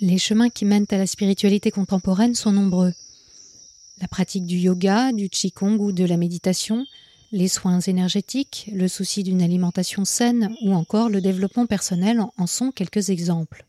Les 0.00 0.18
chemins 0.18 0.50
qui 0.50 0.64
mènent 0.64 0.86
à 0.90 0.98
la 0.98 1.06
spiritualité 1.06 1.70
contemporaine 1.70 2.34
sont 2.34 2.50
nombreux. 2.50 2.92
La 4.00 4.08
pratique 4.08 4.44
du 4.44 4.56
yoga, 4.56 5.12
du 5.12 5.28
qigong 5.28 5.78
ou 5.78 5.92
de 5.92 6.04
la 6.04 6.16
méditation, 6.16 6.84
les 7.30 7.46
soins 7.46 7.78
énergétiques, 7.78 8.68
le 8.72 8.88
souci 8.88 9.22
d'une 9.22 9.40
alimentation 9.40 10.04
saine 10.04 10.52
ou 10.62 10.74
encore 10.74 11.08
le 11.08 11.20
développement 11.20 11.66
personnel 11.66 12.20
en 12.36 12.46
sont 12.48 12.72
quelques 12.72 13.10
exemples. 13.10 13.66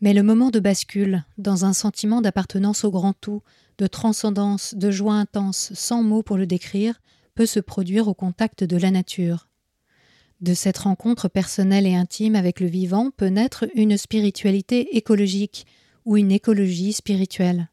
Mais 0.00 0.14
le 0.14 0.22
moment 0.22 0.50
de 0.50 0.60
bascule, 0.60 1.24
dans 1.38 1.64
un 1.64 1.72
sentiment 1.72 2.20
d'appartenance 2.20 2.84
au 2.84 2.92
grand 2.92 3.12
tout, 3.12 3.42
de 3.78 3.88
transcendance, 3.88 4.74
de 4.74 4.90
joie 4.92 5.14
intense, 5.14 5.72
sans 5.74 6.04
mots 6.04 6.22
pour 6.22 6.36
le 6.36 6.46
décrire, 6.46 7.00
peut 7.34 7.46
se 7.46 7.60
produire 7.60 8.06
au 8.06 8.14
contact 8.14 8.62
de 8.62 8.76
la 8.76 8.92
nature. 8.92 9.48
De 10.42 10.54
cette 10.54 10.78
rencontre 10.78 11.28
personnelle 11.28 11.86
et 11.86 11.94
intime 11.94 12.34
avec 12.34 12.58
le 12.58 12.66
vivant 12.66 13.12
peut 13.16 13.28
naître 13.28 13.64
une 13.76 13.96
spiritualité 13.96 14.96
écologique 14.96 15.68
ou 16.04 16.16
une 16.16 16.32
écologie 16.32 16.92
spirituelle. 16.92 17.70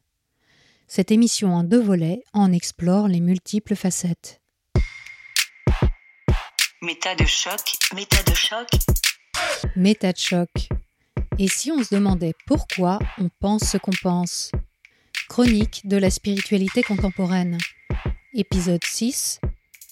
Cette 0.86 1.10
émission 1.10 1.52
en 1.52 1.64
deux 1.64 1.82
volets 1.82 2.22
en 2.32 2.52
explore 2.52 3.08
les 3.08 3.18
multiples 3.18 3.74
facettes. 3.74 4.40
Méta 6.80 7.16
de 7.16 7.26
choc, 7.26 7.60
méta 7.92 8.22
de 8.22 8.36
choc. 8.36 8.68
Méta 9.74 10.12
de 10.12 10.18
choc. 10.18 10.68
Et 11.38 11.48
si 11.48 11.72
on 11.72 11.82
se 11.82 11.92
demandait 11.92 12.34
pourquoi 12.46 13.00
on 13.18 13.30
pense 13.40 13.64
ce 13.64 13.78
qu'on 13.78 13.90
pense? 14.00 14.52
Chronique 15.28 15.88
de 15.88 15.96
la 15.96 16.10
spiritualité 16.10 16.84
contemporaine. 16.84 17.58
Épisode 18.32 18.84
6 18.84 19.40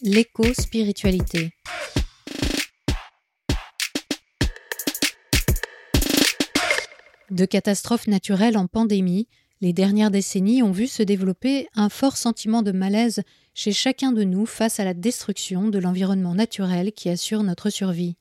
L'éco-spiritualité. 0.03 1.51
De 7.31 7.45
catastrophes 7.45 8.07
naturelles 8.07 8.57
en 8.57 8.67
pandémie, 8.67 9.29
les 9.61 9.73
dernières 9.73 10.11
décennies 10.11 10.63
ont 10.63 10.71
vu 10.71 10.87
se 10.87 11.03
développer 11.03 11.69
un 11.75 11.89
fort 11.89 12.17
sentiment 12.17 12.63
de 12.63 12.73
malaise 12.73 13.23
chez 13.55 13.73
chacun 13.73 14.13
de 14.13 14.23
nous 14.23 14.47
face 14.47 14.81
à 14.81 14.85
la 14.85 14.95
destruction 14.95 15.69
de 15.69 15.79
l'environnement 15.79 16.35
naturel 16.35 16.93
qui 16.93 17.11
assure 17.11 17.43
notre 17.43 17.71
survie. 17.71 18.17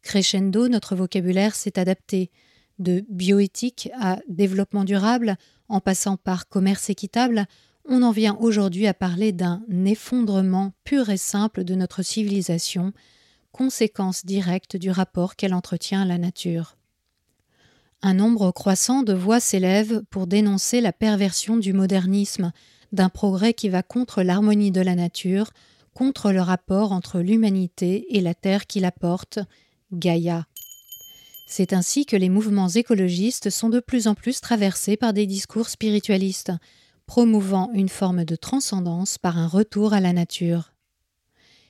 Crescendo, 0.00 0.68
notre 0.68 0.96
vocabulaire 0.96 1.54
s'est 1.54 1.78
adapté, 1.78 2.30
de 2.78 3.04
bioéthique 3.08 3.90
à 4.00 4.18
développement 4.26 4.84
durable, 4.84 5.36
en 5.68 5.80
passant 5.80 6.16
par 6.16 6.48
commerce 6.48 6.90
équitable, 6.90 7.46
on 7.84 8.02
en 8.02 8.10
vient 8.10 8.36
aujourd'hui 8.40 8.86
à 8.86 8.94
parler 8.94 9.32
d'un 9.32 9.62
effondrement 9.84 10.72
pur 10.82 11.10
et 11.10 11.16
simple 11.16 11.62
de 11.62 11.74
notre 11.74 12.02
civilisation, 12.02 12.92
conséquence 13.52 14.24
directe 14.24 14.76
du 14.76 14.90
rapport 14.90 15.36
qu'elle 15.36 15.54
entretient 15.54 16.02
à 16.02 16.06
la 16.06 16.18
nature. 16.18 16.76
Un 18.04 18.14
nombre 18.14 18.50
croissant 18.50 19.04
de 19.04 19.12
voix 19.12 19.38
s'élèvent 19.38 20.02
pour 20.10 20.26
dénoncer 20.26 20.80
la 20.80 20.92
perversion 20.92 21.56
du 21.56 21.72
modernisme, 21.72 22.52
d'un 22.90 23.08
progrès 23.08 23.54
qui 23.54 23.68
va 23.68 23.84
contre 23.84 24.22
l'harmonie 24.22 24.72
de 24.72 24.80
la 24.80 24.96
nature, 24.96 25.50
contre 25.94 26.32
le 26.32 26.40
rapport 26.40 26.90
entre 26.90 27.20
l'humanité 27.20 28.16
et 28.16 28.20
la 28.20 28.34
terre 28.34 28.66
qui 28.66 28.80
la 28.80 28.90
porte, 28.90 29.38
Gaïa. 29.92 30.46
C'est 31.46 31.72
ainsi 31.72 32.04
que 32.04 32.16
les 32.16 32.28
mouvements 32.28 32.68
écologistes 32.68 33.50
sont 33.50 33.68
de 33.68 33.78
plus 33.78 34.08
en 34.08 34.14
plus 34.14 34.40
traversés 34.40 34.96
par 34.96 35.12
des 35.12 35.26
discours 35.26 35.68
spiritualistes, 35.68 36.50
promouvant 37.06 37.70
une 37.72 37.90
forme 37.90 38.24
de 38.24 38.34
transcendance 38.36 39.16
par 39.16 39.38
un 39.38 39.46
retour 39.46 39.92
à 39.92 40.00
la 40.00 40.12
nature. 40.12 40.71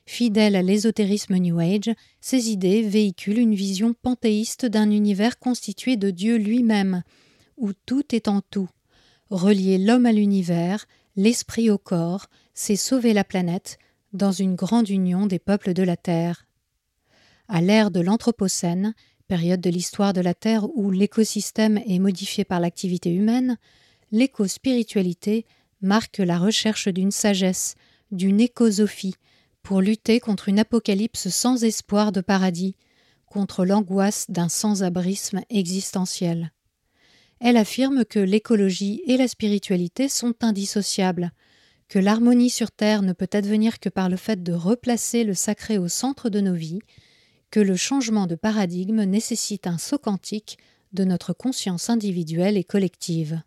Fidèle 0.05 0.57
à 0.57 0.63
l'ésotérisme 0.63 1.37
New 1.37 1.59
Age, 1.59 1.91
ces 2.21 2.51
idées 2.51 2.83
véhiculent 2.83 3.39
une 3.39 3.55
vision 3.55 3.95
panthéiste 3.95 4.67
d'un 4.67 4.91
univers 4.91 5.39
constitué 5.39 5.97
de 5.97 6.11
Dieu 6.11 6.37
lui-même, 6.37 7.03
où 7.57 7.73
tout 7.87 8.15
est 8.15 8.29
en 8.29 8.41
tout. 8.41 8.69
Relier 9.31 9.79
l'homme 9.79 10.07
à 10.07 10.13
l'univers, 10.13 10.87
l'esprit 11.17 11.71
au 11.71 11.79
corps, 11.79 12.27
c'est 12.55 12.77
sauver 12.77 13.13
la 13.13 13.25
planète 13.25 13.79
dans 14.13 14.33
une 14.33 14.57
grande 14.57 14.89
union 14.89 15.27
des 15.27 15.39
peuples 15.39 15.73
de 15.73 15.83
la 15.83 15.97
Terre. 15.97 16.47
À 17.49 17.61
l'ère 17.61 17.91
de 17.91 18.01
l'Anthropocène, 18.01 18.95
période 19.29 19.61
de 19.61 19.71
l'histoire 19.71 20.13
de 20.13 20.21
la 20.21 20.35
Terre 20.35 20.67
où 20.77 20.91
l'écosystème 20.91 21.81
est 21.87 21.99
modifié 21.99 22.45
par 22.45 22.61
l'activité 22.61 23.11
humaine, 23.11 23.57
l'éco-spiritualité 24.11 25.47
marque 25.81 26.19
la 26.19 26.39
recherche 26.39 26.89
d'une 26.89 27.11
sagesse, 27.11 27.77
d'une 28.11 28.41
écosophie, 28.41 29.15
pour 29.63 29.81
lutter 29.81 30.21
contre 30.21 30.49
une 30.49 30.59
apocalypse 30.59 31.29
sans 31.29 31.65
espoir 31.65 32.13
de 32.13 32.21
paradis, 32.21 32.77
contre 33.27 33.65
l'angoisse 33.65 34.27
d'un 34.29 34.49
sans-abrisme 34.49 35.41
existentiel. 35.49 36.53
Elle 37.41 37.57
affirme 37.57 38.05
que 38.05 38.19
l'écologie 38.19 39.03
et 39.07 39.17
la 39.17 39.27
spiritualité 39.27 40.09
sont 40.09 40.35
indissociables, 40.43 41.33
que 41.89 41.99
l'harmonie 41.99 42.51
sur 42.51 42.71
Terre 42.71 43.03
ne 43.03 43.13
peut 43.13 43.31
advenir 43.33 43.81
que 43.81 43.89
par 43.89 44.09
le 44.09 44.17
fait 44.17 44.43
de 44.43 44.53
replacer 44.53 45.25
le 45.25 45.35
sacré 45.35 45.79
au 45.79 45.89
centre 45.89 46.31
de 46.31 46.41
nos 46.41 46.55
vies 46.55 46.81
que 47.51 47.61
le 47.61 47.77
changement 47.77 48.27
de 48.27 48.35
paradigme 48.35 49.03
nécessite 49.05 49.67
un 49.67 49.77
saut 49.77 49.99
quantique 49.99 50.59
de 50.95 51.05
notre 51.05 51.35
conscience 51.35 51.91
individuelle 51.91 52.57
et 52.57 52.65
collective. 52.65 53.43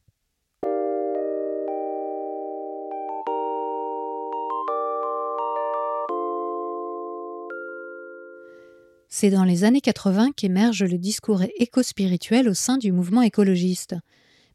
C'est 9.18 9.30
dans 9.30 9.46
les 9.46 9.64
années 9.64 9.80
80 9.80 10.34
qu'émerge 10.36 10.84
le 10.84 10.98
discours 10.98 11.42
éco-spirituel 11.58 12.50
au 12.50 12.54
sein 12.54 12.78
du 12.78 12.92
mouvement 12.92 13.22
écologiste. 13.22 13.96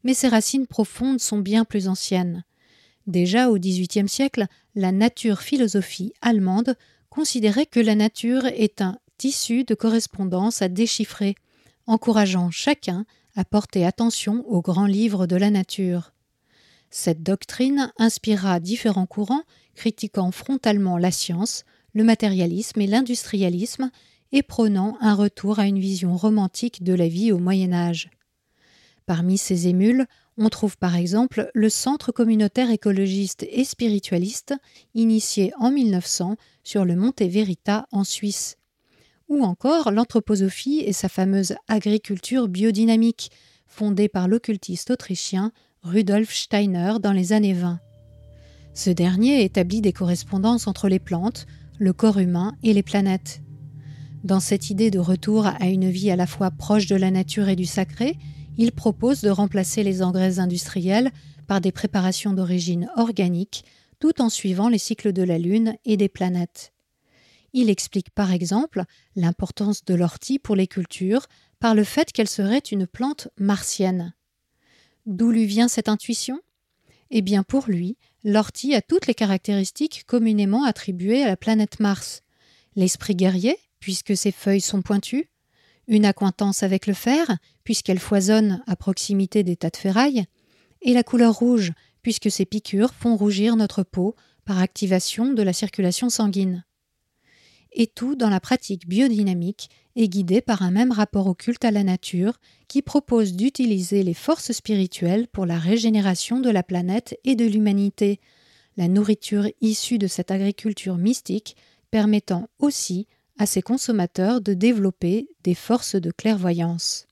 Mais 0.03 0.13
ses 0.13 0.27
racines 0.27 0.67
profondes 0.67 1.19
sont 1.19 1.39
bien 1.39 1.65
plus 1.65 1.87
anciennes. 1.87 2.43
Déjà 3.07 3.49
au 3.49 3.57
XVIIIe 3.57 4.07
siècle, 4.07 4.45
la 4.75 4.91
nature-philosophie 4.91 6.13
allemande 6.21 6.75
considérait 7.09 7.65
que 7.65 7.79
la 7.79 7.95
nature 7.95 8.45
est 8.45 8.83
un 8.83 8.99
tissu 9.17 9.63
de 9.63 9.73
correspondance 9.73 10.61
à 10.61 10.67
déchiffrer, 10.67 11.33
encourageant 11.87 12.51
chacun 12.51 13.05
à 13.35 13.43
porter 13.43 13.83
attention 13.83 14.45
aux 14.47 14.61
grands 14.61 14.85
livres 14.85 15.25
de 15.25 15.37
la 15.37 15.49
nature. 15.49 16.13
Cette 16.91 17.23
doctrine 17.23 17.91
inspira 17.97 18.59
différents 18.59 19.07
courants 19.07 19.43
critiquant 19.73 20.29
frontalement 20.29 20.99
la 20.99 21.09
science, 21.09 21.63
le 21.93 22.03
matérialisme 22.03 22.79
et 22.79 22.85
l'industrialisme 22.85 23.89
et 24.31 24.43
prônant 24.43 24.97
un 25.01 25.13
retour 25.13 25.59
à 25.59 25.67
une 25.67 25.79
vision 25.79 26.15
romantique 26.15 26.83
de 26.83 26.93
la 26.93 27.07
vie 27.07 27.31
au 27.31 27.37
Moyen 27.37 27.73
Âge. 27.73 28.09
Parmi 29.05 29.37
ces 29.37 29.67
émules, 29.67 30.05
on 30.37 30.49
trouve 30.49 30.77
par 30.77 30.95
exemple 30.95 31.49
le 31.53 31.69
Centre 31.69 32.11
communautaire 32.11 32.71
écologiste 32.71 33.45
et 33.49 33.63
spiritualiste, 33.63 34.55
initié 34.95 35.51
en 35.59 35.71
1900 35.71 36.35
sur 36.63 36.85
le 36.85 36.95
Monte 36.95 37.21
Verita 37.21 37.87
en 37.91 38.03
Suisse, 38.03 38.57
ou 39.27 39.43
encore 39.43 39.91
l'anthroposophie 39.91 40.79
et 40.85 40.93
sa 40.93 41.09
fameuse 41.09 41.55
agriculture 41.67 42.47
biodynamique, 42.47 43.31
fondée 43.67 44.09
par 44.09 44.27
l'occultiste 44.27 44.91
autrichien 44.91 45.51
Rudolf 45.83 46.33
Steiner 46.33 46.93
dans 47.01 47.13
les 47.13 47.33
années 47.33 47.53
20. 47.53 47.79
Ce 48.73 48.89
dernier 48.89 49.43
établit 49.43 49.81
des 49.81 49.93
correspondances 49.93 50.67
entre 50.67 50.87
les 50.87 50.99
plantes, 50.99 51.47
le 51.79 51.91
corps 51.91 52.19
humain 52.19 52.55
et 52.63 52.73
les 52.73 52.83
planètes. 52.83 53.41
Dans 54.23 54.39
cette 54.39 54.69
idée 54.69 54.91
de 54.91 54.99
retour 54.99 55.47
à 55.47 55.65
une 55.65 55.89
vie 55.89 56.11
à 56.11 56.15
la 56.15 56.27
fois 56.27 56.51
proche 56.51 56.85
de 56.85 56.95
la 56.95 57.09
nature 57.09 57.49
et 57.49 57.55
du 57.55 57.65
sacré, 57.65 58.17
il 58.57 58.71
propose 58.71 59.21
de 59.21 59.31
remplacer 59.31 59.83
les 59.83 60.03
engrais 60.03 60.37
industriels 60.37 61.11
par 61.47 61.59
des 61.59 61.71
préparations 61.71 62.33
d'origine 62.33 62.87
organique, 62.97 63.65
tout 63.99 64.21
en 64.21 64.29
suivant 64.29 64.69
les 64.69 64.77
cycles 64.77 65.11
de 65.11 65.23
la 65.23 65.39
Lune 65.39 65.75
et 65.85 65.97
des 65.97 66.09
planètes. 66.09 66.71
Il 67.53 67.69
explique 67.69 68.11
par 68.11 68.31
exemple 68.31 68.83
l'importance 69.15 69.83
de 69.85 69.95
l'ortie 69.95 70.37
pour 70.37 70.55
les 70.55 70.67
cultures 70.67 71.25
par 71.59 71.73
le 71.73 71.83
fait 71.83 72.11
qu'elle 72.11 72.29
serait 72.29 72.59
une 72.59 72.85
plante 72.85 73.27
martienne. 73.39 74.13
D'où 75.07 75.31
lui 75.31 75.47
vient 75.47 75.67
cette 75.67 75.89
intuition? 75.89 76.39
Eh 77.09 77.21
bien 77.21 77.41
pour 77.41 77.65
lui, 77.67 77.97
l'ortie 78.23 78.75
a 78.75 78.81
toutes 78.81 79.07
les 79.07 79.15
caractéristiques 79.15 80.03
communément 80.05 80.63
attribuées 80.63 81.23
à 81.23 81.27
la 81.27 81.37
planète 81.37 81.79
Mars. 81.79 82.21
L'esprit 82.75 83.15
guerrier, 83.15 83.57
puisque 83.81 84.15
ses 84.15 84.31
feuilles 84.31 84.61
sont 84.61 84.81
pointues, 84.81 85.29
une 85.87 86.05
acquaintance 86.05 86.63
avec 86.63 86.87
le 86.87 86.93
fer, 86.93 87.37
puisqu'elle 87.65 87.99
foisonne 87.99 88.63
à 88.67 88.77
proximité 88.77 89.43
des 89.43 89.57
tas 89.57 89.71
de 89.71 89.77
ferraille, 89.77 90.23
et 90.81 90.93
la 90.93 91.03
couleur 91.03 91.33
rouge, 91.33 91.73
puisque 92.01 92.31
ses 92.31 92.45
piqûres 92.45 92.93
font 92.93 93.17
rougir 93.17 93.57
notre 93.57 93.83
peau 93.83 94.15
par 94.45 94.59
activation 94.59 95.33
de 95.33 95.43
la 95.43 95.51
circulation 95.51 96.09
sanguine. 96.09 96.63
Et 97.73 97.87
tout 97.87 98.15
dans 98.15 98.29
la 98.29 98.39
pratique 98.39 98.87
biodynamique 98.87 99.69
est 99.95 100.07
guidé 100.07 100.41
par 100.41 100.61
un 100.61 100.71
même 100.71 100.91
rapport 100.91 101.27
au 101.27 101.33
culte 101.33 101.63
à 101.65 101.71
la 101.71 101.83
nature 101.83 102.39
qui 102.67 102.81
propose 102.81 103.33
d'utiliser 103.33 104.03
les 104.03 104.13
forces 104.13 104.51
spirituelles 104.51 105.27
pour 105.27 105.45
la 105.45 105.57
régénération 105.57 106.39
de 106.39 106.49
la 106.49 106.63
planète 106.63 107.17
et 107.23 107.35
de 107.35 107.45
l'humanité, 107.45 108.19
la 108.77 108.87
nourriture 108.87 109.47
issue 109.61 109.97
de 109.97 110.07
cette 110.07 110.31
agriculture 110.31 110.97
mystique 110.97 111.55
permettant 111.91 112.49
aussi 112.59 113.07
à 113.37 113.45
ses 113.45 113.61
consommateurs 113.61 114.41
de 114.41 114.53
développer 114.53 115.27
des 115.43 115.55
forces 115.55 115.95
de 115.95 116.11
clairvoyance. 116.11 117.07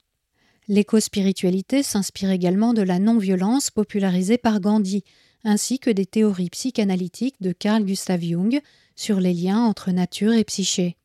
L'éco-spiritualité 0.67 1.81
s'inspire 1.81 2.29
également 2.29 2.73
de 2.73 2.83
la 2.83 2.99
non-violence 2.99 3.71
popularisée 3.71 4.37
par 4.37 4.59
Gandhi, 4.59 5.03
ainsi 5.43 5.79
que 5.79 5.89
des 5.89 6.05
théories 6.05 6.49
psychanalytiques 6.49 7.41
de 7.41 7.51
Carl 7.51 7.83
Gustav 7.83 8.21
Jung 8.21 8.61
sur 8.95 9.19
les 9.19 9.33
liens 9.33 9.63
entre 9.63 9.91
nature 9.91 10.33
et 10.33 10.43
psyché. 10.43 10.97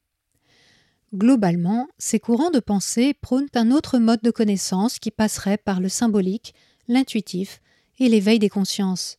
Globalement, 1.14 1.86
ces 1.96 2.18
courants 2.18 2.50
de 2.50 2.58
pensée 2.58 3.14
prônent 3.14 3.48
un 3.54 3.70
autre 3.70 3.98
mode 3.98 4.20
de 4.22 4.32
connaissance 4.32 4.98
qui 4.98 5.12
passerait 5.12 5.58
par 5.58 5.80
le 5.80 5.88
symbolique, 5.88 6.54
l'intuitif 6.88 7.62
et 8.00 8.08
l'éveil 8.08 8.40
des 8.40 8.48
consciences. 8.48 9.18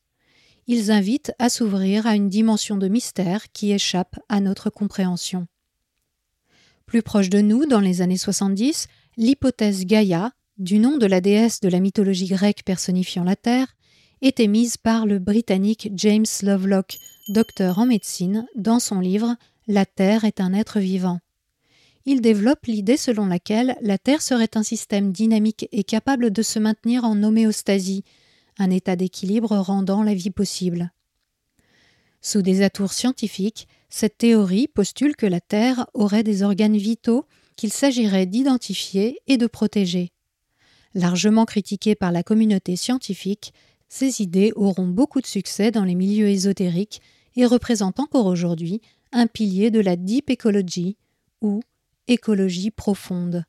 Ils 0.67 0.91
invitent 0.91 1.33
à 1.39 1.49
s'ouvrir 1.49 2.05
à 2.05 2.15
une 2.15 2.29
dimension 2.29 2.75
de 2.75 2.87
mystère 2.87 3.51
qui 3.53 3.71
échappe 3.71 4.19
à 4.29 4.41
notre 4.41 4.69
compréhension. 4.69 5.47
Plus 6.85 7.01
proche 7.01 7.29
de 7.29 7.41
nous, 7.41 7.65
dans 7.65 7.79
les 7.79 8.01
années 8.01 8.17
70, 8.17 8.87
l'hypothèse 9.17 9.85
Gaïa, 9.85 10.31
du 10.57 10.79
nom 10.79 10.97
de 10.97 11.05
la 11.05 11.19
déesse 11.19 11.59
de 11.59 11.67
la 11.67 11.79
mythologie 11.79 12.27
grecque 12.27 12.63
personnifiant 12.63 13.23
la 13.23 13.35
Terre, 13.35 13.75
était 14.21 14.47
mise 14.47 14.77
par 14.77 15.05
le 15.05 15.19
Britannique 15.19 15.89
James 15.95 16.25
Lovelock, 16.43 16.97
docteur 17.27 17.79
en 17.79 17.85
médecine, 17.85 18.47
dans 18.55 18.79
son 18.79 18.99
livre 18.99 19.35
La 19.67 19.85
Terre 19.85 20.25
est 20.25 20.39
un 20.39 20.53
être 20.53 20.79
vivant. 20.79 21.19
Il 22.05 22.21
développe 22.21 22.67
l'idée 22.67 22.97
selon 22.97 23.25
laquelle 23.25 23.75
la 23.81 23.97
Terre 23.97 24.21
serait 24.21 24.51
un 24.55 24.63
système 24.63 25.11
dynamique 25.11 25.67
et 25.71 25.83
capable 25.83 26.29
de 26.29 26.43
se 26.43 26.59
maintenir 26.59 27.03
en 27.03 27.21
homéostasie, 27.23 28.03
un 28.59 28.69
état 28.69 28.95
d'équilibre 28.95 29.57
rendant 29.57 30.03
la 30.03 30.13
vie 30.13 30.29
possible. 30.29 30.91
Sous 32.21 32.43
des 32.43 32.61
atours 32.61 32.93
scientifiques, 32.93 33.67
cette 33.95 34.17
théorie 34.17 34.67
postule 34.67 35.15
que 35.15 35.25
la 35.25 35.39
Terre 35.39 35.87
aurait 35.93 36.25
des 36.25 36.43
organes 36.43 36.75
vitaux 36.75 37.23
qu'il 37.55 37.71
s'agirait 37.71 38.25
d'identifier 38.25 39.19
et 39.25 39.37
de 39.37 39.47
protéger. 39.47 40.11
Largement 40.95 41.45
critiquée 41.45 41.95
par 41.95 42.11
la 42.11 42.21
communauté 42.21 42.75
scientifique, 42.75 43.53
ces 43.87 44.21
idées 44.21 44.51
auront 44.57 44.89
beaucoup 44.89 45.21
de 45.21 45.25
succès 45.25 45.71
dans 45.71 45.85
les 45.85 45.95
milieux 45.95 46.27
ésotériques 46.27 47.01
et 47.37 47.45
représentent 47.45 48.01
encore 48.01 48.25
aujourd'hui 48.25 48.81
un 49.13 49.27
pilier 49.27 49.71
de 49.71 49.79
la 49.79 49.95
deep 49.95 50.29
ecology 50.29 50.97
ou 51.39 51.61
écologie 52.09 52.71
profonde. 52.71 53.45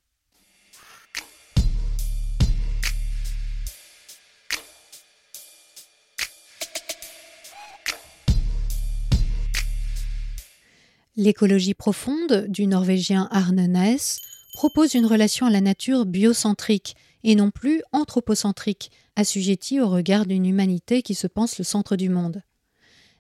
L'écologie 11.19 11.73
profonde 11.73 12.45
du 12.47 12.67
norvégien 12.67 13.27
Arne 13.31 13.67
Næss 13.67 14.21
propose 14.53 14.93
une 14.93 15.07
relation 15.07 15.47
à 15.47 15.51
la 15.51 15.63
nature 15.63 16.05
biocentrique 16.05 16.95
et 17.25 17.35
non 17.35 17.51
plus 17.51 17.81
anthropocentrique, 17.93 18.91
assujettie 19.17 19.81
au 19.81 19.89
regard 19.89 20.27
d'une 20.27 20.45
humanité 20.45 21.01
qui 21.01 21.15
se 21.15 21.27
pense 21.27 21.57
le 21.57 21.65
centre 21.65 21.97
du 21.97 22.11
monde. 22.11 22.43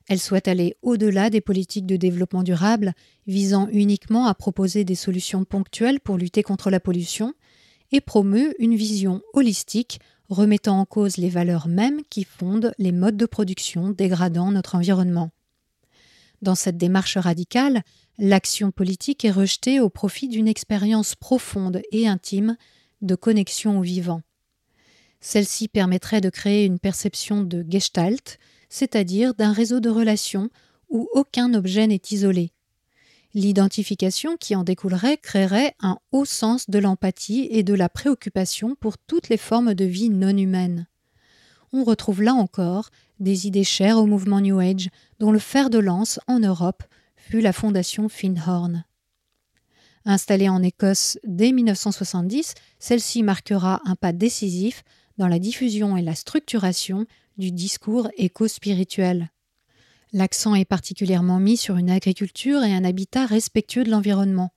Elle 0.08 0.20
souhaite 0.20 0.46
aller 0.46 0.76
au-delà 0.82 1.30
des 1.30 1.40
politiques 1.40 1.86
de 1.86 1.96
développement 1.96 2.42
durable, 2.42 2.92
visant 3.26 3.66
uniquement 3.72 4.26
à 4.26 4.34
proposer 4.34 4.84
des 4.84 4.94
solutions 4.94 5.46
ponctuelles 5.46 6.00
pour 6.00 6.18
lutter 6.18 6.42
contre 6.42 6.68
la 6.68 6.80
pollution, 6.80 7.32
et 7.92 8.02
promeut 8.02 8.54
une 8.58 8.76
vision 8.76 9.22
holistique 9.32 10.00
remettant 10.28 10.80
en 10.80 10.84
cause 10.84 11.16
les 11.16 11.30
valeurs 11.30 11.66
mêmes 11.66 12.02
qui 12.10 12.24
fondent 12.24 12.74
les 12.78 12.92
modes 12.92 13.16
de 13.16 13.26
production 13.26 13.88
dégradant 13.88 14.50
notre 14.50 14.74
environnement. 14.74 15.30
Dans 16.42 16.54
cette 16.54 16.76
démarche 16.76 17.16
radicale, 17.16 17.82
l'action 18.18 18.70
politique 18.70 19.24
est 19.24 19.30
rejetée 19.30 19.80
au 19.80 19.88
profit 19.88 20.28
d'une 20.28 20.48
expérience 20.48 21.14
profonde 21.14 21.80
et 21.92 22.06
intime 22.06 22.56
de 23.02 23.14
connexion 23.14 23.78
au 23.78 23.82
vivant. 23.82 24.22
Celle-ci 25.20 25.68
permettrait 25.68 26.20
de 26.20 26.30
créer 26.30 26.64
une 26.64 26.78
perception 26.78 27.42
de 27.42 27.64
gestalt, 27.68 28.38
c'est-à-dire 28.68 29.34
d'un 29.34 29.52
réseau 29.52 29.80
de 29.80 29.88
relations 29.88 30.50
où 30.88 31.08
aucun 31.12 31.52
objet 31.54 31.86
n'est 31.86 32.02
isolé. 32.10 32.52
L'identification 33.34 34.36
qui 34.36 34.54
en 34.54 34.64
découlerait 34.64 35.18
créerait 35.18 35.74
un 35.80 35.98
haut 36.12 36.24
sens 36.24 36.70
de 36.70 36.78
l'empathie 36.78 37.48
et 37.50 37.62
de 37.62 37.74
la 37.74 37.88
préoccupation 37.88 38.76
pour 38.76 38.96
toutes 38.98 39.28
les 39.28 39.36
formes 39.36 39.74
de 39.74 39.84
vie 39.84 40.08
non 40.10 40.36
humaines. 40.36 40.86
On 41.72 41.84
retrouve 41.84 42.22
là 42.22 42.32
encore 42.32 42.90
des 43.20 43.46
idées 43.46 43.64
chères 43.64 43.98
au 43.98 44.06
mouvement 44.06 44.40
New 44.40 44.58
Age, 44.58 44.88
dont 45.18 45.32
le 45.32 45.38
fer 45.38 45.70
de 45.70 45.78
lance 45.78 46.20
en 46.26 46.38
Europe 46.38 46.82
fut 47.16 47.40
la 47.40 47.52
fondation 47.52 48.08
Finhorn. 48.08 48.84
Installée 50.04 50.48
en 50.48 50.62
Écosse 50.62 51.18
dès 51.24 51.50
1970, 51.50 52.54
celle-ci 52.78 53.22
marquera 53.22 53.80
un 53.84 53.96
pas 53.96 54.12
décisif 54.12 54.84
dans 55.18 55.28
la 55.28 55.38
diffusion 55.38 55.96
et 55.96 56.02
la 56.02 56.14
structuration 56.14 57.06
du 57.38 57.50
discours 57.50 58.08
éco-spirituel. 58.16 59.30
L'accent 60.12 60.54
est 60.54 60.64
particulièrement 60.64 61.40
mis 61.40 61.56
sur 61.56 61.76
une 61.76 61.90
agriculture 61.90 62.62
et 62.62 62.72
un 62.72 62.84
habitat 62.84 63.26
respectueux 63.26 63.84
de 63.84 63.90
l'environnement. 63.90 64.52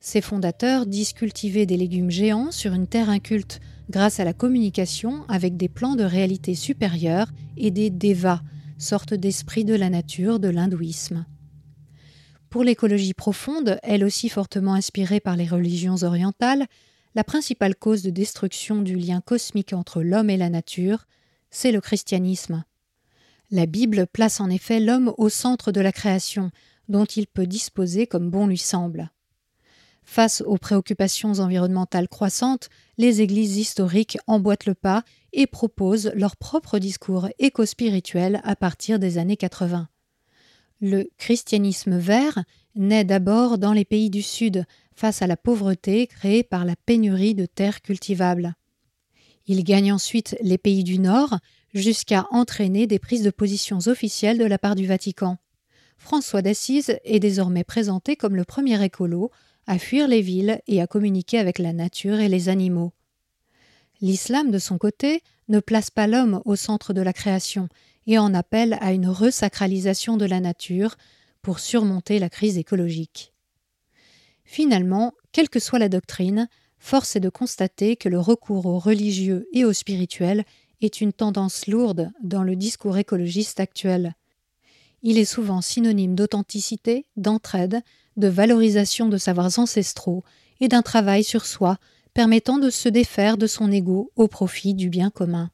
Ses 0.00 0.20
fondateurs 0.20 0.86
disent 0.86 1.12
cultiver 1.12 1.66
des 1.66 1.76
légumes 1.76 2.10
géants 2.10 2.52
sur 2.52 2.72
une 2.72 2.86
terre 2.86 3.10
inculte 3.10 3.60
grâce 3.90 4.20
à 4.20 4.24
la 4.24 4.32
communication 4.32 5.24
avec 5.28 5.56
des 5.56 5.68
plans 5.68 5.96
de 5.96 6.04
réalité 6.04 6.54
supérieure 6.54 7.32
et 7.56 7.70
des 7.70 7.90
devas, 7.90 8.42
sorte 8.78 9.14
d'esprit 9.14 9.64
de 9.64 9.74
la 9.74 9.90
nature 9.90 10.38
de 10.38 10.48
l'hindouisme. 10.48 11.26
Pour 12.50 12.64
l'écologie 12.64 13.14
profonde, 13.14 13.78
elle 13.82 14.04
aussi 14.04 14.28
fortement 14.28 14.74
inspirée 14.74 15.20
par 15.20 15.36
les 15.36 15.46
religions 15.46 16.02
orientales, 16.02 16.66
la 17.14 17.24
principale 17.24 17.74
cause 17.74 18.02
de 18.02 18.10
destruction 18.10 18.82
du 18.82 18.96
lien 18.96 19.20
cosmique 19.20 19.72
entre 19.72 20.02
l'homme 20.02 20.30
et 20.30 20.36
la 20.36 20.50
nature, 20.50 21.06
c'est 21.50 21.72
le 21.72 21.80
christianisme. 21.80 22.64
La 23.50 23.66
Bible 23.66 24.06
place 24.06 24.40
en 24.40 24.50
effet 24.50 24.80
l'homme 24.80 25.14
au 25.16 25.28
centre 25.28 25.72
de 25.72 25.80
la 25.80 25.92
création, 25.92 26.50
dont 26.88 27.04
il 27.04 27.26
peut 27.26 27.46
disposer 27.46 28.06
comme 28.06 28.30
bon 28.30 28.46
lui 28.46 28.58
semble. 28.58 29.10
Face 30.08 30.40
aux 30.46 30.56
préoccupations 30.56 31.40
environnementales 31.40 32.08
croissantes, 32.08 32.70
les 32.96 33.20
églises 33.20 33.58
historiques 33.58 34.16
emboîtent 34.28 34.64
le 34.64 34.74
pas 34.74 35.02
et 35.32 35.48
proposent 35.48 36.12
leur 36.14 36.36
propre 36.36 36.78
discours 36.78 37.28
éco-spirituel 37.40 38.40
à 38.44 38.54
partir 38.54 39.00
des 39.00 39.18
années 39.18 39.36
80. 39.36 39.88
Le 40.80 41.10
christianisme 41.18 41.98
vert 41.98 42.44
naît 42.76 43.04
d'abord 43.04 43.58
dans 43.58 43.72
les 43.72 43.84
pays 43.84 44.08
du 44.08 44.22
Sud, 44.22 44.64
face 44.94 45.22
à 45.22 45.26
la 45.26 45.36
pauvreté 45.36 46.06
créée 46.06 46.44
par 46.44 46.64
la 46.64 46.76
pénurie 46.76 47.34
de 47.34 47.44
terres 47.44 47.82
cultivables. 47.82 48.54
Il 49.48 49.64
gagne 49.64 49.92
ensuite 49.92 50.36
les 50.40 50.56
pays 50.56 50.84
du 50.84 51.00
Nord, 51.00 51.36
jusqu'à 51.74 52.26
entraîner 52.30 52.86
des 52.86 53.00
prises 53.00 53.24
de 53.24 53.30
positions 53.30 53.80
officielles 53.86 54.38
de 54.38 54.44
la 54.44 54.58
part 54.58 54.76
du 54.76 54.86
Vatican. 54.86 55.36
François 55.98 56.42
d'Assise 56.42 56.96
est 57.04 57.20
désormais 57.20 57.64
présenté 57.64 58.16
comme 58.16 58.36
le 58.36 58.44
premier 58.44 58.82
écolo 58.82 59.30
à 59.66 59.78
fuir 59.78 60.08
les 60.08 60.20
villes 60.20 60.60
et 60.66 60.80
à 60.80 60.86
communiquer 60.86 61.38
avec 61.38 61.58
la 61.58 61.72
nature 61.72 62.20
et 62.20 62.28
les 62.28 62.48
animaux. 62.48 62.92
L'islam, 64.00 64.50
de 64.50 64.58
son 64.58 64.78
côté, 64.78 65.22
ne 65.48 65.60
place 65.60 65.90
pas 65.90 66.06
l'homme 66.06 66.42
au 66.44 66.56
centre 66.56 66.92
de 66.92 67.00
la 67.00 67.12
création 67.12 67.68
et 68.06 68.18
en 68.18 68.34
appelle 68.34 68.78
à 68.80 68.92
une 68.92 69.08
resacralisation 69.08 70.16
de 70.16 70.24
la 70.24 70.40
nature 70.40 70.96
pour 71.42 71.58
surmonter 71.58 72.18
la 72.18 72.28
crise 72.28 72.58
écologique. 72.58 73.32
Finalement, 74.44 75.12
quelle 75.32 75.48
que 75.48 75.58
soit 75.58 75.78
la 75.78 75.88
doctrine, 75.88 76.48
force 76.78 77.16
est 77.16 77.20
de 77.20 77.28
constater 77.28 77.96
que 77.96 78.08
le 78.08 78.20
recours 78.20 78.66
au 78.66 78.78
religieux 78.78 79.48
et 79.52 79.64
au 79.64 79.72
spirituel 79.72 80.44
est 80.80 81.00
une 81.00 81.12
tendance 81.12 81.66
lourde 81.66 82.10
dans 82.22 82.42
le 82.42 82.54
discours 82.54 82.96
écologiste 82.98 83.60
actuel. 83.60 84.14
Il 85.02 85.18
est 85.18 85.24
souvent 85.24 85.60
synonyme 85.60 86.14
d'authenticité, 86.14 87.06
d'entraide, 87.16 87.80
de 88.16 88.28
valorisation 88.28 89.08
de 89.08 89.18
savoirs 89.18 89.58
ancestraux 89.58 90.24
et 90.60 90.68
d'un 90.68 90.82
travail 90.82 91.24
sur 91.24 91.46
soi 91.46 91.78
permettant 92.14 92.58
de 92.58 92.70
se 92.70 92.88
défaire 92.88 93.36
de 93.36 93.46
son 93.46 93.70
ego 93.70 94.10
au 94.16 94.26
profit 94.26 94.74
du 94.74 94.88
bien 94.88 95.10
commun. 95.10 95.50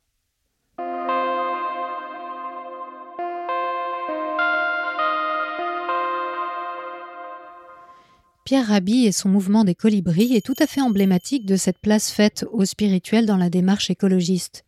Pierre 8.45 8.67
Rabhi 8.67 9.07
et 9.07 9.13
son 9.13 9.29
mouvement 9.29 9.65
des 9.65 9.75
colibris 9.75 10.37
est 10.37 10.45
tout 10.45 10.55
à 10.59 10.67
fait 10.67 10.81
emblématique 10.81 11.47
de 11.47 11.57
cette 11.57 11.79
place 11.79 12.11
faite 12.11 12.45
au 12.53 12.65
spirituel 12.65 13.25
dans 13.25 13.37
la 13.37 13.51
démarche 13.51 13.89
écologiste. 13.91 14.65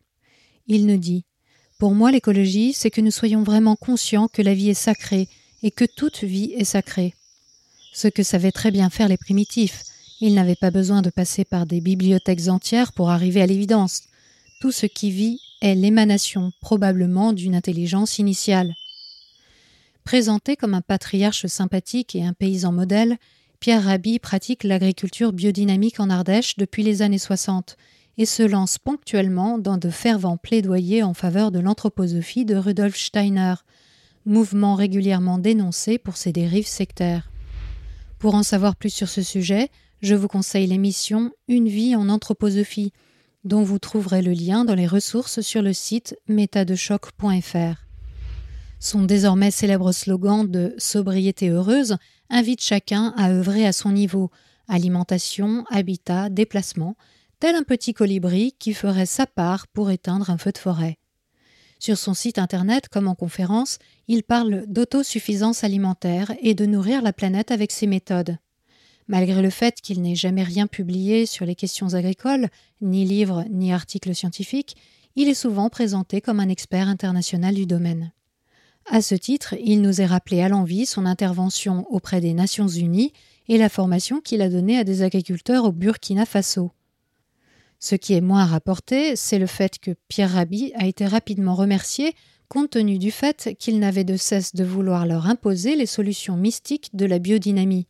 Il 0.67 0.85
nous 0.85 0.97
dit 0.97 1.25
Pour 1.77 1.93
moi, 1.93 2.11
l'écologie, 2.11 2.73
c'est 2.73 2.89
que 2.89 3.01
nous 3.01 3.11
soyons 3.11 3.43
vraiment 3.43 3.75
conscients 3.75 4.27
que 4.27 4.41
la 4.41 4.53
vie 4.53 4.69
est 4.69 4.73
sacrée 4.73 5.27
et 5.61 5.71
que 5.71 5.85
toute 5.85 6.23
vie 6.23 6.53
est 6.53 6.63
sacrée 6.63 7.13
ce 7.95 8.09
que 8.09 8.23
savaient 8.23 8.51
très 8.51 8.71
bien 8.71 8.89
faire 8.89 9.07
les 9.07 9.17
primitifs. 9.17 9.83
Ils 10.19 10.33
n'avaient 10.33 10.55
pas 10.55 10.69
besoin 10.69 11.01
de 11.01 11.09
passer 11.09 11.45
par 11.45 11.65
des 11.65 11.79
bibliothèques 11.79 12.49
entières 12.49 12.91
pour 12.91 13.09
arriver 13.09 13.41
à 13.41 13.45
l'évidence. 13.45 14.03
Tout 14.59 14.73
ce 14.73 14.85
qui 14.85 15.11
vit 15.11 15.39
est 15.61 15.75
l'émanation 15.75 16.51
probablement 16.59 17.31
d'une 17.31 17.55
intelligence 17.55 18.19
initiale. 18.19 18.73
Présenté 20.03 20.57
comme 20.57 20.73
un 20.73 20.81
patriarche 20.81 21.45
sympathique 21.45 22.15
et 22.15 22.25
un 22.25 22.33
paysan 22.33 22.73
modèle, 22.73 23.17
Pierre 23.61 23.85
Rabhi 23.85 24.19
pratique 24.19 24.65
l'agriculture 24.65 25.31
biodynamique 25.31 26.01
en 26.01 26.09
Ardèche 26.09 26.57
depuis 26.57 26.83
les 26.83 27.01
années 27.01 27.17
60 27.17 27.77
et 28.17 28.25
se 28.25 28.43
lance 28.43 28.77
ponctuellement 28.77 29.57
dans 29.57 29.77
de 29.77 29.89
fervents 29.89 30.37
plaidoyers 30.37 31.01
en 31.01 31.13
faveur 31.13 31.49
de 31.49 31.59
l'anthroposophie 31.59 32.43
de 32.43 32.55
Rudolf 32.55 32.97
Steiner, 32.97 33.55
mouvement 34.25 34.75
régulièrement 34.75 35.37
dénoncé 35.37 35.97
pour 35.97 36.17
ses 36.17 36.33
dérives 36.33 36.67
sectaires. 36.67 37.29
Pour 38.19 38.35
en 38.35 38.43
savoir 38.43 38.75
plus 38.75 38.89
sur 38.89 39.09
ce 39.09 39.21
sujet, 39.21 39.69
je 40.01 40.15
vous 40.15 40.27
conseille 40.27 40.67
l'émission 40.67 41.31
Une 41.47 41.67
vie 41.67 41.95
en 41.95 42.09
anthroposophie, 42.09 42.93
dont 43.43 43.63
vous 43.63 43.79
trouverez 43.79 44.21
le 44.21 44.31
lien 44.31 44.65
dans 44.65 44.75
les 44.75 44.87
ressources 44.87 45.41
sur 45.41 45.61
le 45.61 45.73
site 45.73 46.17
métadechoc.fr. 46.27 47.85
Son 48.79 49.03
désormais 49.03 49.51
célèbre 49.51 49.91
slogan 49.91 50.49
de 50.49 50.73
sobriété 50.77 51.49
heureuse 51.49 51.97
invite 52.29 52.61
chacun 52.61 53.13
à 53.17 53.29
œuvrer 53.29 53.65
à 53.65 53.71
son 53.71 53.91
niveau, 53.91 54.31
alimentation, 54.67 55.65
habitat, 55.69 56.29
déplacement, 56.29 56.95
tel 57.39 57.55
un 57.55 57.63
petit 57.63 57.93
colibri 57.93 58.53
qui 58.57 58.73
ferait 58.73 59.05
sa 59.05 59.27
part 59.27 59.67
pour 59.67 59.91
éteindre 59.91 60.29
un 60.29 60.37
feu 60.37 60.51
de 60.51 60.57
forêt. 60.57 60.97
Sur 61.79 61.97
son 61.97 62.13
site 62.13 62.39
internet 62.39 62.87
comme 62.89 63.07
en 63.07 63.15
conférence, 63.15 63.79
il 64.07 64.23
parle 64.23 64.63
d'autosuffisance 64.67 65.63
alimentaire 65.63 66.33
et 66.41 66.53
de 66.53 66.65
nourrir 66.65 67.01
la 67.01 67.13
planète 67.13 67.51
avec 67.51 67.71
ses 67.71 67.87
méthodes. 67.87 68.37
Malgré 69.07 69.41
le 69.41 69.49
fait 69.49 69.81
qu'il 69.81 70.01
n'ait 70.01 70.15
jamais 70.15 70.43
rien 70.43 70.65
publié 70.65 71.25
sur 71.25 71.45
les 71.45 71.55
questions 71.55 71.93
agricoles, 71.93 72.49
ni 72.81 73.05
livres 73.05 73.45
ni 73.51 73.71
articles 73.71 74.15
scientifiques, 74.15 74.75
il 75.15 75.29
est 75.29 75.35
souvent 75.35 75.69
présenté 75.69 76.21
comme 76.21 76.39
un 76.39 76.49
expert 76.49 76.87
international 76.87 77.53
du 77.53 77.65
domaine. 77.65 78.11
À 78.89 79.01
ce 79.01 79.15
titre, 79.15 79.55
il 79.63 79.81
nous 79.81 80.01
est 80.01 80.05
rappelé 80.05 80.41
à 80.41 80.49
l'envie 80.49 80.85
son 80.85 81.05
intervention 81.05 81.85
auprès 81.89 82.21
des 82.21 82.33
Nations 82.33 82.67
Unies 82.67 83.13
et 83.47 83.57
la 83.57 83.69
formation 83.69 84.21
qu'il 84.21 84.41
a 84.41 84.49
donnée 84.49 84.77
à 84.77 84.83
des 84.83 85.01
agriculteurs 85.01 85.65
au 85.65 85.71
Burkina 85.71 86.25
Faso. 86.25 86.71
Ce 87.79 87.95
qui 87.95 88.13
est 88.13 88.21
moins 88.21 88.45
rapporté, 88.45 89.15
c'est 89.15 89.39
le 89.39 89.47
fait 89.47 89.79
que 89.79 89.91
Pierre 90.07 90.31
Rabhi 90.31 90.71
a 90.75 90.87
été 90.87 91.05
rapidement 91.05 91.55
remercié 91.55 92.15
compte 92.47 92.71
tenu 92.71 92.97
du 92.97 93.11
fait 93.11 93.55
qu'il 93.59 93.79
n'avait 93.79 94.03
de 94.03 94.17
cesse 94.17 94.55
de 94.55 94.63
vouloir 94.63 95.05
leur 95.05 95.27
imposer 95.27 95.75
les 95.75 95.85
solutions 95.85 96.37
mystiques 96.37 96.89
de 96.93 97.05
la 97.05 97.19
biodynamie. 97.19 97.87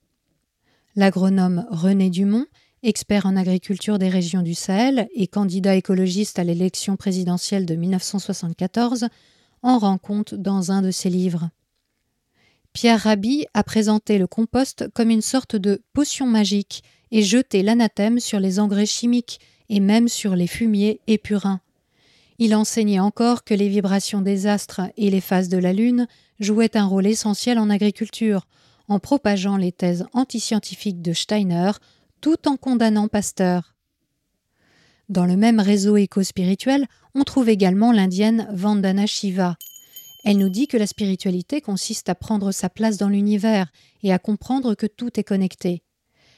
L'agronome 0.96 1.66
René 1.70 2.10
Dumont, 2.10 2.46
expert 2.84 3.26
en 3.26 3.36
agriculture 3.36 4.00
des 4.00 4.10
régions 4.10 4.42
du 4.42 4.54
Sahel 4.54 5.08
et 5.14 5.28
candidat 5.28 5.76
écologiste 5.76 6.40
à 6.40 6.44
l'élection 6.44 6.96
présidentielle 6.96 7.66
de 7.66 7.76
1974, 7.76 9.08
en 9.62 9.80
rend 9.80 9.98
compte 9.98 10.36
dans 10.36 10.72
un 10.72 10.82
de 10.82 10.92
ses 10.92 11.10
livres. 11.10 11.50
Pierre 12.72 13.02
Rabhi 13.02 13.46
a 13.54 13.64
présenté 13.64 14.18
le 14.18 14.28
compost 14.28 14.88
comme 14.94 15.10
une 15.10 15.22
sorte 15.22 15.56
de 15.56 15.82
potion 15.94 16.28
magique 16.28 16.84
et 17.12 17.24
jeté 17.24 17.64
l'anathème 17.64 18.20
sur 18.20 18.40
les 18.40 18.60
engrais 18.60 18.86
chimiques 18.86 19.40
et 19.70 19.80
même 19.80 20.08
sur 20.08 20.36
les 20.36 20.48
fumiers 20.48 21.00
et 21.08 21.18
purins. 21.18 21.62
Il 22.38 22.56
enseignait 22.56 23.00
encore 23.00 23.44
que 23.44 23.54
les 23.54 23.70
vibrations 23.70 24.22
des 24.22 24.48
astres 24.48 24.82
et 24.98 25.10
les 25.10 25.22
phases 25.22 25.50
de 25.50 25.58
la 25.58 25.74
Lune 25.74 26.08
jouaient 26.40 26.76
un 26.76 26.86
rôle 26.86 27.08
essentiel 27.08 27.58
en 27.58 27.70
agriculture, 27.70 28.48
en 28.88 29.00
propageant 29.00 29.58
les 29.58 29.72
thèses 29.72 30.06
antiscientifiques 30.14 31.02
de 31.02 31.14
Steiner, 31.14 31.72
tout 32.20 32.48
en 32.48 32.58
condamnant 32.58 33.08
Pasteur. 33.08 33.76
Dans 35.08 35.26
le 35.26 35.38
même 35.38 35.60
réseau 35.60 35.98
éco-spirituel, 35.98 36.88
on 37.14 37.24
trouve 37.24 37.50
également 37.50 37.92
l'indienne 37.92 38.48
Vandana 38.52 39.06
Shiva. 39.06 39.56
Elle 40.24 40.40
nous 40.40 40.50
dit 40.50 40.68
que 40.68 40.78
la 40.78 40.88
spiritualité 40.88 41.62
consiste 41.62 42.10
à 42.10 42.16
prendre 42.16 42.52
sa 42.52 42.68
place 42.68 42.98
dans 42.98 43.10
l'univers 43.10 43.72
et 44.02 44.12
à 44.12 44.20
comprendre 44.20 44.74
que 44.74 44.88
tout 44.88 45.20
est 45.20 45.24
connecté. 45.24 45.85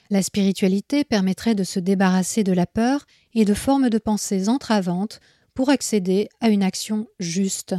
La 0.09 0.21
spiritualité 0.21 1.03
permettrait 1.03 1.55
de 1.55 1.63
se 1.63 1.79
débarrasser 1.79 2.43
de 2.43 2.53
la 2.53 2.65
peur 2.65 3.05
et 3.33 3.43
de 3.43 3.53
formes 3.53 3.89
de 3.89 3.97
pensées 3.97 4.47
entravantes 4.47 5.19
pour 5.53 5.69
accéder 5.69 6.29
à 6.39 6.49
une 6.49 6.63
action 6.63 7.07
juste. 7.19 7.75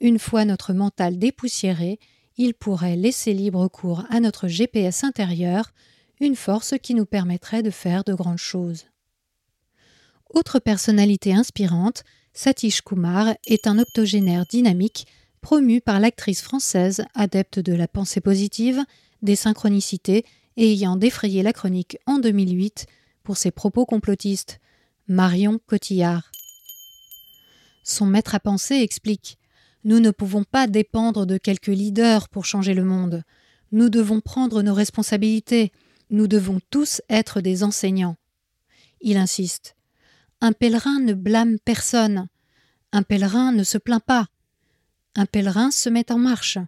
Une 0.00 0.18
fois 0.18 0.44
notre 0.44 0.72
mental 0.72 1.18
dépoussiéré, 1.18 1.98
il 2.36 2.54
pourrait 2.54 2.96
laisser 2.96 3.32
libre 3.32 3.68
cours 3.68 4.04
à 4.10 4.20
notre 4.20 4.48
GPS 4.48 5.02
intérieur, 5.02 5.70
une 6.20 6.36
force 6.36 6.74
qui 6.82 6.94
nous 6.94 7.06
permettrait 7.06 7.62
de 7.62 7.70
faire 7.70 8.04
de 8.04 8.14
grandes 8.14 8.38
choses. 8.38 8.86
Autre 10.30 10.58
personnalité 10.58 11.32
inspirante, 11.32 12.04
Satish 12.32 12.82
Kumar 12.82 13.34
est 13.46 13.66
un 13.66 13.78
octogénaire 13.78 14.46
dynamique 14.46 15.06
promu 15.40 15.80
par 15.80 16.00
l'actrice 16.00 16.42
française 16.42 17.04
adepte 17.14 17.60
de 17.60 17.72
la 17.72 17.86
pensée 17.86 18.20
positive, 18.20 18.82
des 19.22 19.36
synchronicités 19.36 20.24
ayant 20.56 20.96
défrayé 20.96 21.42
la 21.42 21.52
chronique 21.52 21.98
en 22.06 22.18
2008 22.18 22.86
pour 23.22 23.36
ses 23.36 23.50
propos 23.50 23.86
complotistes, 23.86 24.60
Marion 25.08 25.58
Cotillard. 25.66 26.30
Son 27.82 28.06
maître 28.06 28.34
à 28.34 28.40
penser 28.40 28.76
explique 28.76 29.38
Nous 29.84 30.00
ne 30.00 30.10
pouvons 30.10 30.44
pas 30.44 30.66
dépendre 30.66 31.26
de 31.26 31.36
quelques 31.36 31.66
leaders 31.66 32.28
pour 32.28 32.46
changer 32.46 32.74
le 32.74 32.84
monde. 32.84 33.22
Nous 33.72 33.90
devons 33.90 34.20
prendre 34.20 34.62
nos 34.62 34.74
responsabilités. 34.74 35.72
Nous 36.10 36.26
devons 36.26 36.60
tous 36.70 37.02
être 37.10 37.40
des 37.40 37.62
enseignants. 37.62 38.16
Il 39.00 39.16
insiste 39.16 39.76
Un 40.40 40.52
pèlerin 40.52 41.00
ne 41.00 41.12
blâme 41.12 41.58
personne. 41.64 42.28
Un 42.92 43.02
pèlerin 43.02 43.52
ne 43.52 43.64
se 43.64 43.78
plaint 43.78 44.02
pas. 44.02 44.28
Un 45.16 45.26
pèlerin 45.26 45.70
se 45.70 45.88
met 45.88 46.10
en 46.10 46.18
marche, 46.18 46.58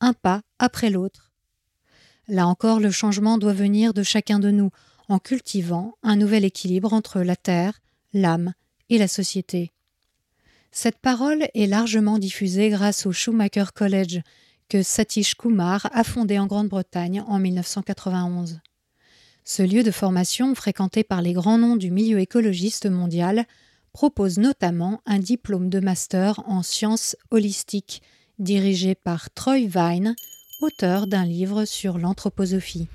un 0.00 0.12
pas 0.12 0.42
après 0.58 0.88
l'autre, 0.88 1.31
Là 2.28 2.46
encore, 2.46 2.80
le 2.80 2.90
changement 2.90 3.38
doit 3.38 3.52
venir 3.52 3.94
de 3.94 4.02
chacun 4.02 4.38
de 4.38 4.50
nous, 4.50 4.70
en 5.08 5.18
cultivant 5.18 5.96
un 6.02 6.16
nouvel 6.16 6.44
équilibre 6.44 6.92
entre 6.92 7.20
la 7.20 7.36
terre, 7.36 7.80
l'âme 8.12 8.54
et 8.88 8.98
la 8.98 9.08
société. 9.08 9.72
Cette 10.70 10.98
parole 10.98 11.46
est 11.54 11.66
largement 11.66 12.18
diffusée 12.18 12.70
grâce 12.70 13.04
au 13.04 13.12
Schumacher 13.12 13.66
College, 13.74 14.20
que 14.68 14.82
Satish 14.82 15.34
Kumar 15.34 15.90
a 15.92 16.02
fondé 16.02 16.38
en 16.38 16.46
Grande-Bretagne 16.46 17.22
en 17.26 17.38
1991. 17.38 18.60
Ce 19.44 19.62
lieu 19.62 19.82
de 19.82 19.90
formation, 19.90 20.54
fréquenté 20.54 21.04
par 21.04 21.20
les 21.20 21.32
grands 21.32 21.58
noms 21.58 21.76
du 21.76 21.90
milieu 21.90 22.20
écologiste 22.20 22.86
mondial, 22.86 23.44
propose 23.92 24.38
notamment 24.38 25.02
un 25.04 25.18
diplôme 25.18 25.68
de 25.68 25.80
master 25.80 26.42
en 26.46 26.62
sciences 26.62 27.16
holistiques, 27.30 28.02
dirigé 28.38 28.94
par 28.94 29.30
Troy 29.30 29.66
Vine, 29.66 30.14
auteur 30.62 31.06
d'un 31.06 31.24
livre 31.24 31.64
sur 31.64 31.98
l'anthroposophie. 31.98 32.88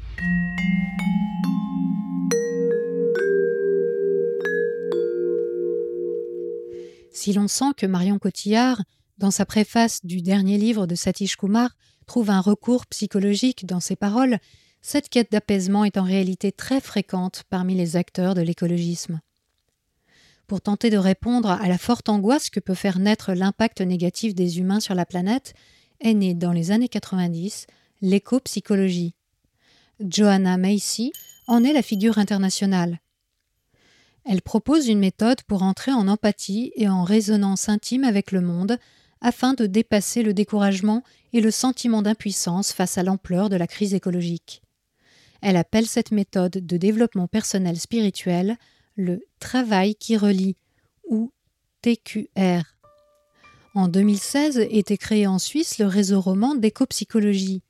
Si 7.11 7.33
l'on 7.33 7.47
sent 7.47 7.73
que 7.75 7.85
Marion 7.85 8.19
Cotillard, 8.19 8.81
dans 9.17 9.31
sa 9.31 9.45
préface 9.45 10.05
du 10.05 10.21
dernier 10.21 10.57
livre 10.57 10.85
de 10.85 10.95
Satish 10.95 11.35
Kumar, 11.35 11.71
trouve 12.05 12.29
un 12.29 12.41
recours 12.41 12.85
psychologique 12.85 13.65
dans 13.65 13.79
ses 13.79 13.95
paroles, 13.95 14.37
cette 14.81 15.09
quête 15.09 15.31
d'apaisement 15.31 15.83
est 15.83 15.97
en 15.97 16.03
réalité 16.03 16.51
très 16.51 16.79
fréquente 16.79 17.43
parmi 17.49 17.75
les 17.75 17.95
acteurs 17.95 18.35
de 18.35 18.41
l'écologisme. 18.41 19.19
Pour 20.45 20.61
tenter 20.61 20.89
de 20.89 20.97
répondre 20.97 21.49
à 21.49 21.67
la 21.67 21.77
forte 21.77 22.07
angoisse 22.07 22.49
que 22.49 22.61
peut 22.61 22.73
faire 22.73 22.99
naître 22.99 23.33
l'impact 23.33 23.81
négatif 23.81 24.33
des 24.33 24.59
humains 24.59 24.79
sur 24.79 24.95
la 24.95 25.05
planète, 25.05 25.53
est 25.99 26.13
née 26.13 26.33
dans 26.33 26.51
les 26.51 26.71
années 26.71 26.89
90 26.89 27.67
l'éco-psychologie. 28.01 29.15
Joanna 29.99 30.57
Macy 30.57 31.11
en 31.47 31.63
est 31.63 31.73
la 31.73 31.81
figure 31.81 32.17
internationale. 32.17 32.99
Elle 34.25 34.41
propose 34.41 34.87
une 34.87 34.99
méthode 34.99 35.41
pour 35.43 35.63
entrer 35.63 35.91
en 35.91 36.07
empathie 36.07 36.71
et 36.75 36.89
en 36.89 37.03
résonance 37.03 37.69
intime 37.69 38.03
avec 38.03 38.31
le 38.31 38.41
monde 38.41 38.77
afin 39.21 39.53
de 39.53 39.65
dépasser 39.65 40.21
le 40.21 40.33
découragement 40.33 41.03
et 41.33 41.41
le 41.41 41.49
sentiment 41.49 42.01
d'impuissance 42.01 42.73
face 42.73 42.97
à 42.97 43.03
l'ampleur 43.03 43.49
de 43.49 43.55
la 43.55 43.67
crise 43.67 43.93
écologique. 43.93 44.61
Elle 45.41 45.57
appelle 45.57 45.87
cette 45.87 46.11
méthode 46.11 46.51
de 46.51 46.77
développement 46.77 47.27
personnel 47.27 47.79
spirituel 47.79 48.57
le 48.95 49.25
travail 49.39 49.95
qui 49.95 50.17
relie 50.17 50.57
ou 51.07 51.31
TQR. 51.81 52.76
En 53.77 53.87
2016 53.87 54.65
était 54.71 54.97
créé 54.97 55.27
en 55.27 55.37
Suisse 55.37 55.77
le 55.77 55.85
réseau 55.85 56.19
roman 56.19 56.55
d'éco-psychologie. 56.55 57.61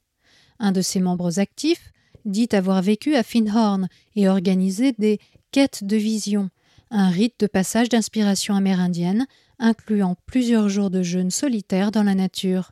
Un 0.57 0.71
de 0.71 0.79
ses 0.79 1.01
membres 1.01 1.37
actifs 1.37 1.91
dit 2.23 2.47
avoir 2.53 2.81
vécu 2.81 3.15
à 3.15 3.23
Finhorn 3.23 3.89
et 4.15 4.29
organisé 4.29 4.93
des 4.93 5.19
quêtes 5.51 5.83
de 5.83 5.97
vision, 5.97 6.49
un 6.91 7.09
rite 7.09 7.37
de 7.41 7.45
passage 7.45 7.89
d'inspiration 7.89 8.55
amérindienne 8.55 9.27
incluant 9.59 10.15
plusieurs 10.25 10.69
jours 10.69 10.91
de 10.91 11.03
jeûne 11.03 11.29
solitaire 11.29 11.91
dans 11.91 12.03
la 12.03 12.15
nature. 12.15 12.71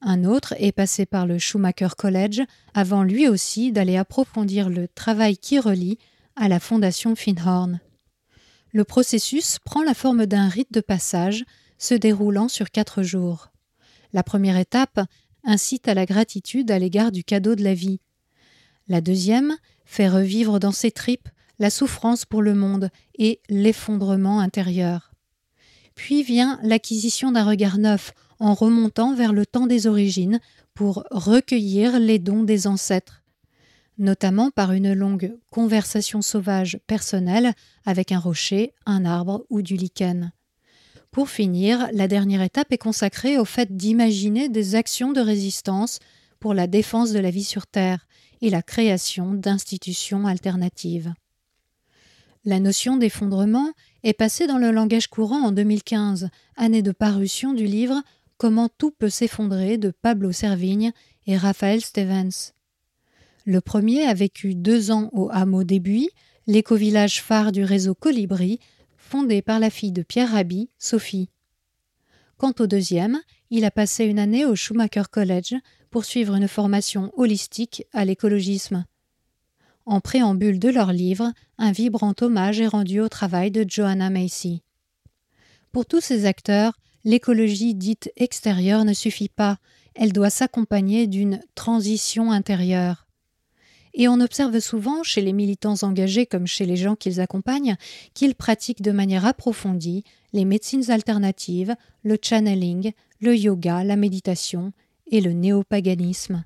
Un 0.00 0.22
autre 0.22 0.54
est 0.58 0.70
passé 0.70 1.06
par 1.06 1.26
le 1.26 1.40
Schumacher 1.40 1.88
College 1.98 2.40
avant 2.72 3.02
lui 3.02 3.26
aussi 3.26 3.72
d'aller 3.72 3.96
approfondir 3.96 4.70
le 4.70 4.86
travail 4.86 5.38
qui 5.38 5.58
relie 5.58 5.98
à 6.36 6.46
la 6.46 6.60
fondation 6.60 7.16
Finhorn. 7.16 7.80
Le 8.72 8.84
processus 8.84 9.58
prend 9.58 9.82
la 9.82 9.94
forme 9.94 10.26
d'un 10.26 10.48
rite 10.48 10.72
de 10.72 10.80
passage 10.80 11.44
se 11.84 11.94
déroulant 11.94 12.48
sur 12.48 12.70
quatre 12.70 13.02
jours. 13.02 13.50
La 14.14 14.22
première 14.22 14.56
étape 14.56 15.00
incite 15.44 15.86
à 15.86 15.94
la 15.94 16.06
gratitude 16.06 16.70
à 16.70 16.78
l'égard 16.78 17.12
du 17.12 17.24
cadeau 17.24 17.54
de 17.54 17.62
la 17.62 17.74
vie. 17.74 18.00
La 18.88 19.02
deuxième 19.02 19.56
fait 19.84 20.08
revivre 20.08 20.58
dans 20.58 20.72
ses 20.72 20.90
tripes 20.90 21.28
la 21.58 21.68
souffrance 21.68 22.24
pour 22.24 22.40
le 22.40 22.54
monde 22.54 22.88
et 23.18 23.40
l'effondrement 23.50 24.40
intérieur. 24.40 25.12
Puis 25.94 26.22
vient 26.22 26.58
l'acquisition 26.62 27.30
d'un 27.32 27.44
regard 27.44 27.78
neuf 27.78 28.12
en 28.40 28.54
remontant 28.54 29.14
vers 29.14 29.32
le 29.32 29.44
temps 29.44 29.66
des 29.66 29.86
origines 29.86 30.40
pour 30.72 31.04
recueillir 31.10 32.00
les 32.00 32.18
dons 32.18 32.42
des 32.42 32.66
ancêtres, 32.66 33.22
notamment 33.98 34.50
par 34.50 34.72
une 34.72 34.94
longue 34.94 35.36
conversation 35.50 36.22
sauvage 36.22 36.80
personnelle 36.86 37.52
avec 37.84 38.10
un 38.10 38.18
rocher, 38.18 38.72
un 38.86 39.04
arbre 39.04 39.44
ou 39.50 39.60
du 39.60 39.76
lichen. 39.76 40.32
Pour 41.14 41.30
finir, 41.30 41.88
la 41.92 42.08
dernière 42.08 42.42
étape 42.42 42.72
est 42.72 42.78
consacrée 42.78 43.38
au 43.38 43.44
fait 43.44 43.76
d'imaginer 43.76 44.48
des 44.48 44.74
actions 44.74 45.12
de 45.12 45.20
résistance 45.20 46.00
pour 46.40 46.54
la 46.54 46.66
défense 46.66 47.12
de 47.12 47.20
la 47.20 47.30
vie 47.30 47.44
sur 47.44 47.68
Terre 47.68 48.08
et 48.42 48.50
la 48.50 48.62
création 48.62 49.32
d'institutions 49.32 50.26
alternatives. 50.26 51.14
La 52.44 52.58
notion 52.58 52.96
d'effondrement 52.96 53.70
est 54.02 54.12
passée 54.12 54.48
dans 54.48 54.58
le 54.58 54.72
langage 54.72 55.06
courant 55.06 55.40
en 55.44 55.52
2015, 55.52 56.30
année 56.56 56.82
de 56.82 56.90
parution 56.90 57.52
du 57.52 57.66
livre 57.66 58.02
Comment 58.36 58.68
tout 58.68 58.90
peut 58.90 59.08
s'effondrer 59.08 59.78
de 59.78 59.92
Pablo 59.92 60.32
Servigne 60.32 60.90
et 61.28 61.36
Raphaël 61.36 61.80
Stevens. 61.80 62.54
Le 63.44 63.60
premier 63.60 64.02
a 64.02 64.14
vécu 64.14 64.56
deux 64.56 64.90
ans 64.90 65.10
au 65.12 65.30
hameau 65.30 65.62
des 65.62 65.78
Buis, 65.78 66.10
l'éco-village 66.48 67.22
phare 67.22 67.52
du 67.52 67.62
réseau 67.62 67.94
Colibri, 67.94 68.58
fondé 69.04 69.42
par 69.42 69.60
la 69.60 69.70
fille 69.70 69.92
de 69.92 70.02
Pierre 70.02 70.32
Rabhi, 70.32 70.70
Sophie. 70.78 71.28
Quant 72.36 72.54
au 72.58 72.66
deuxième, 72.66 73.20
il 73.50 73.64
a 73.64 73.70
passé 73.70 74.06
une 74.06 74.18
année 74.18 74.44
au 74.44 74.56
Schumacher 74.56 75.04
College 75.10 75.54
pour 75.90 76.04
suivre 76.04 76.34
une 76.34 76.48
formation 76.48 77.12
holistique 77.16 77.84
à 77.92 78.04
l'écologisme. 78.04 78.84
En 79.86 80.00
préambule 80.00 80.58
de 80.58 80.70
leur 80.70 80.92
livre, 80.92 81.32
un 81.58 81.70
vibrant 81.70 82.14
hommage 82.20 82.60
est 82.60 82.66
rendu 82.66 83.00
au 83.00 83.08
travail 83.08 83.50
de 83.50 83.64
Joanna 83.68 84.10
Macy. 84.10 84.62
Pour 85.70 85.86
tous 85.86 86.00
ces 86.00 86.24
acteurs, 86.24 86.72
l'écologie 87.04 87.74
dite 87.74 88.10
extérieure 88.16 88.84
ne 88.84 88.94
suffit 88.94 89.28
pas, 89.28 89.58
elle 89.94 90.12
doit 90.12 90.30
s'accompagner 90.30 91.06
d'une 91.06 91.40
transition 91.54 92.32
intérieure. 92.32 93.03
Et 93.96 94.08
on 94.08 94.20
observe 94.20 94.58
souvent 94.58 95.04
chez 95.04 95.20
les 95.20 95.32
militants 95.32 95.82
engagés 95.82 96.26
comme 96.26 96.48
chez 96.48 96.66
les 96.66 96.76
gens 96.76 96.96
qu'ils 96.96 97.20
accompagnent 97.20 97.76
qu'ils 98.12 98.34
pratiquent 98.34 98.82
de 98.82 98.90
manière 98.90 99.24
approfondie 99.24 100.02
les 100.32 100.44
médecines 100.44 100.90
alternatives, 100.90 101.76
le 102.02 102.18
channeling, 102.20 102.92
le 103.20 103.36
yoga, 103.36 103.84
la 103.84 103.94
méditation 103.94 104.72
et 105.10 105.20
le 105.20 105.32
néopaganisme. 105.32 106.42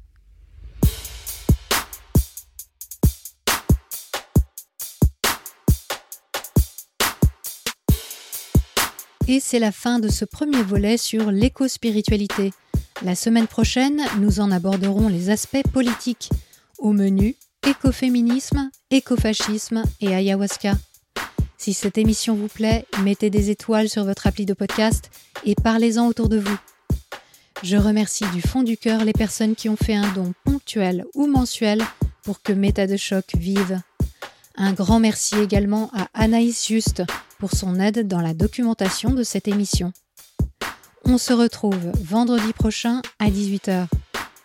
Et 9.27 9.41
c'est 9.41 9.59
la 9.59 9.73
fin 9.73 9.99
de 9.99 10.09
ce 10.09 10.25
premier 10.25 10.63
volet 10.63 10.97
sur 10.97 11.31
l'éco-spiritualité. 11.31 12.53
La 13.03 13.15
semaine 13.15 13.47
prochaine, 13.47 14.03
nous 14.21 14.41
en 14.41 14.51
aborderons 14.51 15.09
les 15.09 15.31
aspects 15.31 15.67
politiques. 15.73 16.31
Au 16.79 16.93
menu, 16.93 17.35
écoféminisme, 17.67 18.71
écofascisme 18.93 19.83
et 20.01 20.15
ayahuasca. 20.15 20.75
Si 21.57 21.75
cette 21.75 21.99
émission 21.99 22.37
vous 22.37 22.47
plaît, 22.47 22.87
mettez 23.03 23.31
des 23.31 23.51
étoiles 23.51 23.89
sur 23.89 24.05
votre 24.05 24.29
appli 24.29 24.47
de 24.47 24.55
podcast 24.55 25.11
et 25.45 25.57
parlez-en 25.57 26.07
autour 26.07 26.29
de 26.29 26.39
vous. 26.39 26.57
Je 27.65 27.77
remercie 27.77 28.27
du 28.33 28.41
fond 28.41 28.63
du 28.63 28.77
cœur 28.77 29.05
les 29.05 29.13
personnes 29.13 29.57
qui 29.57 29.69
ont 29.69 29.77
fait 29.77 29.97
un 29.97 30.13
don 30.13 30.33
ponctuel 30.45 31.05
ou 31.15 31.27
mensuel 31.27 31.83
pour 32.23 32.43
que 32.43 32.53
Méta 32.53 32.87
de 32.87 32.97
choc 32.97 33.25
vive. 33.37 33.81
Un 34.57 34.73
grand 34.73 35.01
merci 35.01 35.37
également 35.37 35.91
à 35.93 36.09
Anaïs 36.15 36.65
Juste 36.65 37.03
pour 37.41 37.51
son 37.51 37.81
aide 37.81 38.07
dans 38.07 38.21
la 38.21 38.35
documentation 38.35 39.11
de 39.11 39.25
cette 39.25 39.49
émission. 39.49 39.93
On 41.05 41.19
se 41.19 41.33
retrouve 41.33 41.91
vendredi 42.01 42.53
prochain 42.53 43.03
à 43.19 43.31
18h. 43.31 43.89